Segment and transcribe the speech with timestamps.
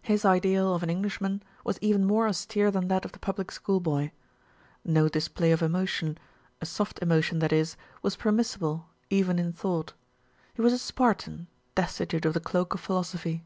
[0.00, 4.12] His ideal of an Englishman was even more austere than that of the public schoolboy.
[4.82, 6.16] No display of emotion,
[6.62, 9.92] a soft emotion that is, was permissible, even in thought.
[10.54, 13.44] He was a Spartan, destitute of the cloak of philosophy.